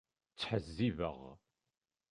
[0.31, 1.19] Ttḥezzibeɣ.